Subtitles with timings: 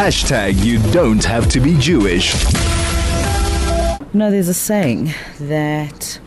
[0.00, 2.32] Hashtag you don't have to be Jewish.
[4.14, 6.18] Know, there's a saying that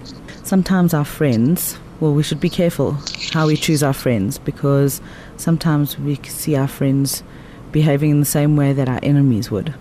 [0.44, 3.00] sometimes our friends, well, we should be careful
[3.32, 5.02] how we choose our friends because
[5.38, 7.24] sometimes we see our friends
[7.72, 9.74] behaving in the same way that our enemies would.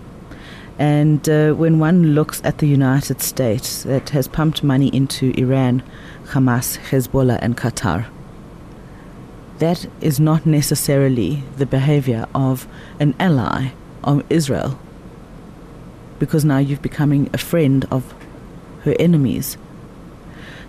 [0.79, 5.83] And uh, when one looks at the United States that has pumped money into Iran,
[6.29, 8.07] Hamas, Hezbollah, and Qatar,
[9.59, 12.67] that is not necessarily the behavior of
[12.99, 13.71] an ally
[14.03, 14.79] of Israel.
[16.19, 18.13] Because now you're becoming a friend of
[18.83, 19.57] her enemies.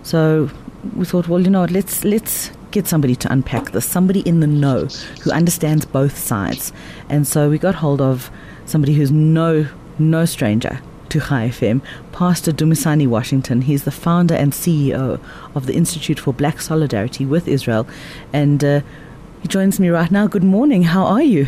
[0.03, 0.49] So
[0.95, 4.41] we thought, well, you know what, let's let's get somebody to unpack this, somebody in
[4.41, 4.85] the know
[5.21, 6.73] who understands both sides.
[7.09, 8.29] And so we got hold of
[8.65, 13.61] somebody who's no no stranger to Chai FM, Pastor Dumisani Washington.
[13.61, 15.19] He's the founder and CEO
[15.53, 17.87] of the Institute for Black Solidarity with Israel.
[18.33, 18.81] And uh,
[19.41, 20.27] he joins me right now.
[20.27, 20.83] Good morning.
[20.83, 21.47] How are you?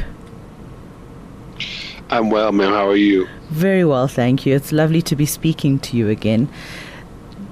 [2.09, 2.71] I'm well, ma'am.
[2.71, 3.27] How are you?
[3.49, 4.55] Very well, thank you.
[4.55, 6.49] It's lovely to be speaking to you again.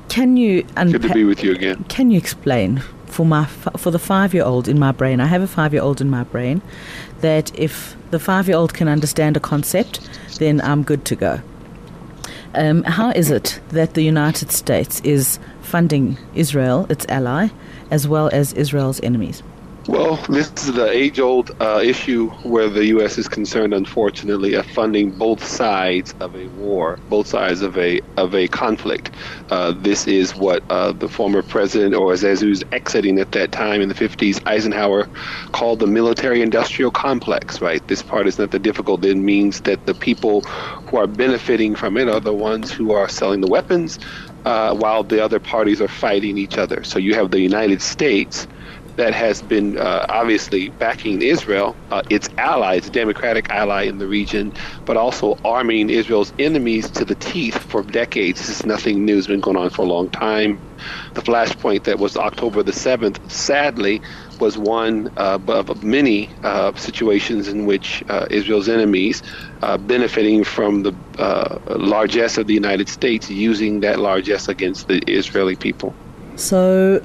[0.10, 1.84] Can you unpa- Good to be with you again.
[1.90, 5.20] Can you explain for my for the five year old in my brain?
[5.20, 6.62] I have a five year old in my brain
[7.22, 10.00] that if the five year old can understand a concept,
[10.40, 11.42] then I'm good to go.
[12.54, 17.50] Um, how is it that the United States is funding Israel, its ally,
[17.92, 19.44] as well as Israel's enemies?
[19.88, 23.20] Well, this is the age old uh, issue where the U.S.
[23.20, 28.34] is concerned, unfortunately, of funding both sides of a war, both sides of a of
[28.34, 29.16] a conflict.
[29.52, 33.52] Uh, this is what uh, the former president, or as he was exiting at that
[33.52, 35.08] time in the 50s, Eisenhower
[35.54, 37.86] called the military industrial complex, right?
[37.88, 39.06] This part is not the difficult.
[39.06, 40.46] It means that the people
[40.90, 44.00] who are benefiting from it are the ones who are selling the weapons,
[44.46, 46.84] uh, while the other parties are fighting each other.
[46.84, 48.48] So you have the United States
[48.96, 54.08] that has been uh, obviously backing Israel, uh, its ally, its democratic ally in the
[54.08, 54.54] region,
[54.86, 58.40] but also arming Israel's enemies to the teeth for decades.
[58.40, 59.18] This is nothing new.
[59.18, 60.60] It's been going on for a long time.
[61.14, 64.02] The flashpoint that was October the 7th, sadly,
[64.40, 69.24] was one uh, of many uh, situations in which uh, Israel's enemies,
[69.62, 70.94] uh, benefiting from the
[71.70, 75.94] largesse of the United States, using that largesse against the Israeli people.
[76.36, 77.02] So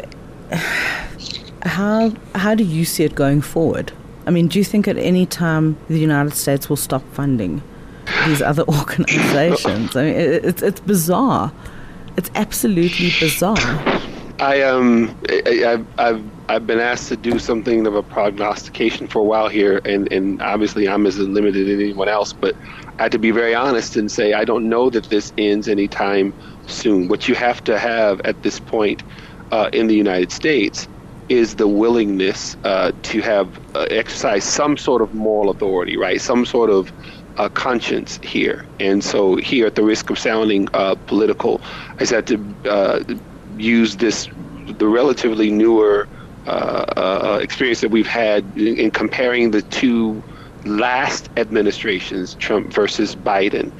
[1.62, 3.92] how how do you see it going forward?
[4.26, 7.62] I mean, do you think at any time the United States will stop funding
[8.26, 9.96] these other organizations?
[9.96, 11.52] I mean, it, it's it's bizarre.
[12.16, 13.56] It's absolutely bizarre.
[14.40, 19.24] I um I, I've I've been asked to do something of a prognostication for a
[19.24, 22.56] while here, and and obviously I'm as limited as anyone else, but
[22.98, 26.32] I have to be very honest and say I don't know that this ends anytime
[26.66, 27.08] soon.
[27.08, 29.02] What you have to have at this point
[29.52, 30.88] uh, in the United States
[31.30, 36.20] is the willingness uh, to have uh, exercise some sort of moral authority, right?
[36.20, 36.92] Some sort of
[37.36, 38.66] uh, conscience here.
[38.80, 41.60] And so, here, at the risk of sounding uh, political,
[41.94, 43.04] I just had to uh,
[43.56, 44.28] use this
[44.66, 46.08] the relatively newer
[46.46, 50.22] uh, experience that we've had in, in, comparing the two
[50.64, 53.72] last administrations, Trump versus Biden.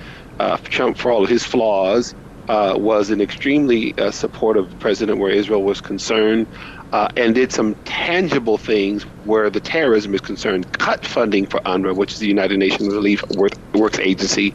[0.64, 2.14] Trump, for all of his flaws,
[2.48, 6.46] was an extremely supportive president where Israel was concerned
[6.92, 10.70] uh, and did some tangible things where the terrorism is concerned.
[10.78, 13.22] Cut funding for UNRWA, which is the United Nations Relief
[13.74, 14.54] Works Agency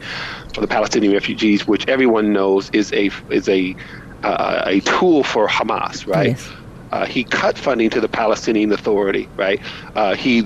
[0.54, 3.74] for the Palestinian refugees, which everyone knows is a is a
[4.22, 6.30] uh, a tool for Hamas, right?
[6.30, 6.50] Yes.
[6.92, 9.60] Uh, he cut funding to the Palestinian Authority, right?
[9.94, 10.42] Uh, he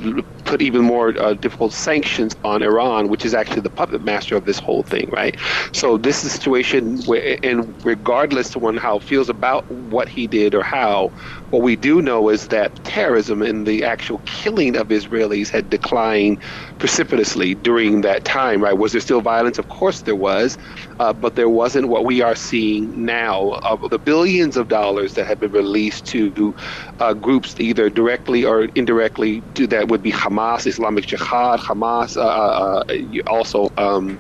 [0.51, 4.47] put even more uh, difficult sanctions on Iran, which is actually the puppet master of
[4.47, 5.37] this whole thing, right?
[5.73, 10.27] So this is a situation where, and regardless to one how feels about what he
[10.27, 11.13] did or how,
[11.51, 16.39] what we do know is that terrorism and the actual killing of Israelis had declined
[16.81, 18.77] precipitously during that time, right?
[18.77, 19.59] Was there still violence?
[19.59, 20.59] Of course there was,
[20.99, 25.27] uh, but there wasn't what we are seeing now of the billions of dollars that
[25.27, 26.55] have been released to
[26.99, 32.21] uh, groups either directly or indirectly to, that would be Hamas, Islamic Jihad, Hamas, uh,
[32.21, 33.71] uh, uh also.
[33.77, 34.19] Um,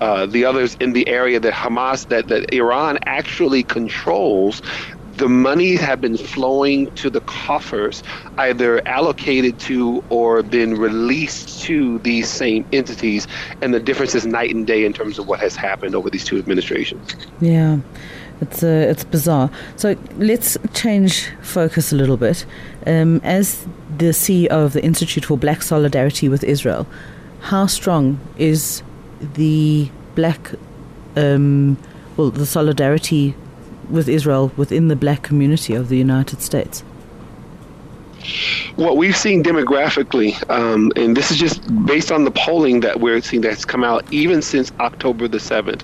[0.00, 4.60] the others in the area that Hamas, that, that Iran actually controls,
[5.16, 8.02] the money have been flowing to the coffers,
[8.38, 13.26] either allocated to or been released to these same entities,
[13.60, 16.24] and the difference is night and day in terms of what has happened over these
[16.24, 17.14] two administrations.
[17.40, 17.78] Yeah.
[18.42, 19.50] It's uh, it's bizarre.
[19.76, 22.44] So let's change focus a little bit.
[22.86, 23.64] Um, as
[23.98, 26.86] the CEO of the Institute for Black Solidarity with Israel,
[27.40, 28.82] how strong is
[29.34, 30.50] the black,
[31.16, 31.76] um,
[32.16, 33.34] well, the solidarity
[33.88, 36.82] with Israel within the black community of the United States?
[38.76, 43.20] What we've seen demographically, um, and this is just based on the polling that we're
[43.20, 45.82] seeing that's come out even since October the 7th,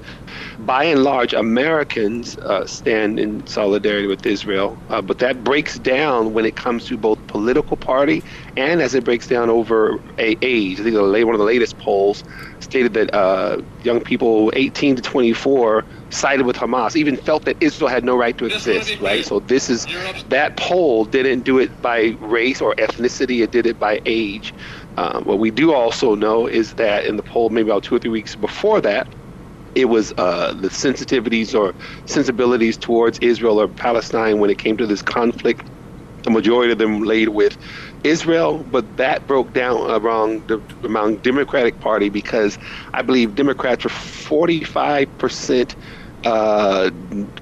[0.59, 6.33] by and large, Americans uh, stand in solidarity with Israel, uh, but that breaks down
[6.33, 8.25] when it comes to both political party
[8.57, 10.81] and as it breaks down over a age.
[10.81, 12.25] I think one of the latest polls
[12.59, 17.89] stated that uh, young people 18 to 24 sided with Hamas, even felt that Israel
[17.89, 19.25] had no right to exist, right?
[19.25, 19.87] So this is
[20.29, 24.53] that poll didn't do it by race or ethnicity; it did it by age.
[24.97, 27.99] Um, what we do also know is that in the poll, maybe about two or
[28.01, 29.07] three weeks before that,
[29.79, 31.73] it was uh, the sensitivities or
[32.05, 35.65] sensibilities towards Israel or Palestine when it came to this conflict.
[36.25, 37.57] The majority of them laid with
[38.03, 42.59] Israel, but that broke down around the among Democratic Party because
[42.93, 45.77] I believe Democrats were 45 percent
[46.25, 46.91] uh,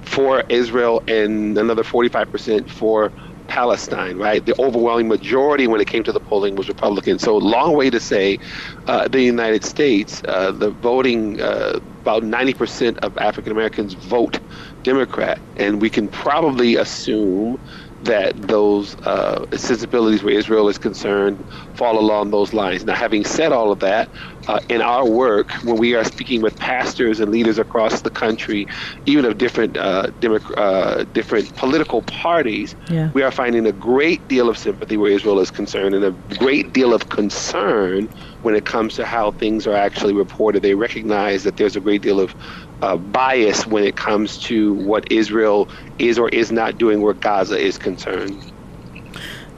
[0.03, 3.11] for Israel and another 45 percent for
[3.57, 4.45] Palestine, right?
[4.45, 7.17] The overwhelming majority when it came to the polling was Republican.
[7.17, 8.37] So, long way to say,
[8.85, 14.39] uh, the United States, uh, the voting, uh, about 90% of African Americans vote
[14.83, 15.41] Democrat.
[15.55, 17.57] And we can probably assume
[18.01, 22.85] that those uh, sensibilities where Israel is concerned fall along those lines.
[22.85, 24.09] Now, having said all of that,
[24.47, 28.67] uh, in our work, when we are speaking with pastors and leaders across the country,
[29.05, 33.09] even of different uh, democ- uh, different political parties, yeah.
[33.13, 36.73] we are finding a great deal of sympathy where Israel is concerned, and a great
[36.73, 38.09] deal of concern
[38.47, 40.63] when it comes to how things are actually reported.
[40.63, 42.33] They recognize that there's a great deal of
[42.81, 45.67] uh, bias when it comes to what Israel
[45.99, 48.53] is or is not doing where Gaza is concerned.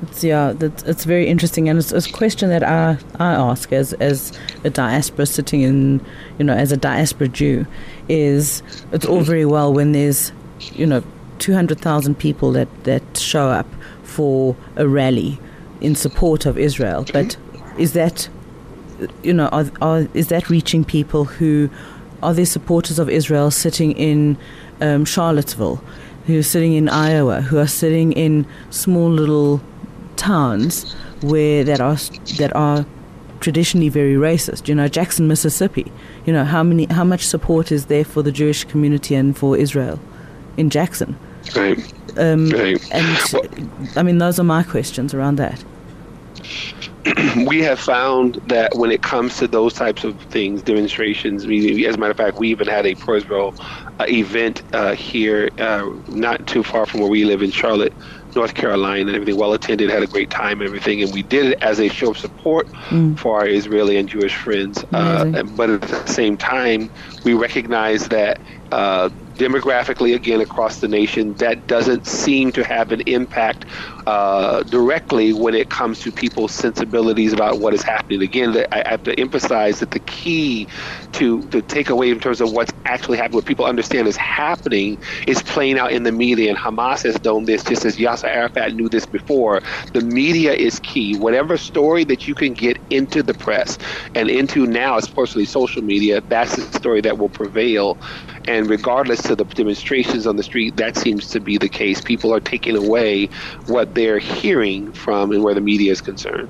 [0.02, 3.72] It's, yeah, it's, it's very interesting, and it's, it's, a question that I, I ask
[3.72, 6.04] as as a diaspora sitting in,
[6.40, 7.68] you know, as a diaspora Jew,
[8.08, 10.32] is it's all very well when there's,
[10.74, 11.04] you know,
[11.38, 13.68] two hundred thousand people that that show up
[14.02, 15.40] for a rally
[15.80, 17.38] in support of Israel, but
[17.78, 18.28] is that,
[19.24, 21.70] you know, are, are, is that reaching people who
[22.22, 24.38] are there supporters of Israel sitting in
[24.82, 25.82] um, Charlottesville,
[26.26, 29.62] who are sitting in Iowa, who are sitting in small little
[30.16, 31.96] towns where that are
[32.38, 32.86] that are
[33.40, 34.68] traditionally very racist.
[34.68, 35.92] You know, Jackson, Mississippi.
[36.26, 39.58] You know, how many how much support is there for the Jewish community and for
[39.58, 40.00] Israel
[40.58, 41.18] in Jackson?
[41.56, 41.80] Right.
[42.18, 42.92] Um, right.
[42.92, 45.64] And I mean, those are my questions around that.
[47.48, 51.96] we have found that when it comes to those types of things, demonstrations, we, as
[51.96, 53.20] a matter of fact, we even had a pro
[54.00, 57.94] uh, event uh, here, uh, not too far from where we live in Charlotte,
[58.36, 61.48] North Carolina, and everything well attended, had a great time, and everything, and we did
[61.48, 63.18] it as a show of support mm.
[63.18, 64.84] for our Israeli and Jewish friends.
[64.92, 66.90] Uh, but at the same time,
[67.24, 68.40] we recognize that
[68.72, 73.66] uh, demographically, again, across the nation, that doesn't seem to have an impact
[74.06, 78.22] uh, directly when it comes to people's sensibilities about what is happening.
[78.22, 80.68] Again, I have to emphasize that the key
[81.14, 84.98] to, to take away in terms of what's actually happening, what people understand is happening,
[85.28, 86.50] is playing out in the media.
[86.50, 89.62] And Hamas has done this just as Yasser Arafat knew this before.
[89.94, 91.16] The media is key.
[91.16, 93.78] Whatever story that you can get into the press
[94.16, 98.00] and into now, especially social media, that's the story that will prevail.
[98.50, 102.02] And regardless to the demonstrations on the street, that seems to be the case.
[102.02, 103.28] People are taking away
[103.68, 106.50] what they're hearing from and where the media is concerned.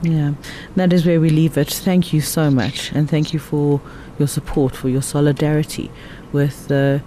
[0.00, 0.34] Yeah,
[0.76, 1.68] that is where we leave it.
[1.68, 3.80] Thank you so much, and thank you for
[4.18, 5.90] your support, for your solidarity
[6.30, 7.00] with, uh,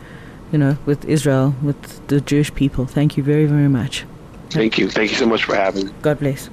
[0.51, 2.85] you know, with Israel, with the Jewish people.
[2.85, 4.05] Thank you very, very much.
[4.49, 4.89] Thank you.
[4.89, 5.85] Thank you so much for having.
[5.87, 5.93] me.
[6.01, 6.49] God bless.